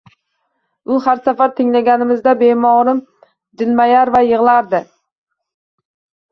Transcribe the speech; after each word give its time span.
Har 1.07 1.21
safar 1.27 1.51
tinglaganimizda 1.59 2.33
bemorim 2.41 3.03
jilmayar 3.63 4.15
va 4.19 4.25
yig`lardi 4.33 4.85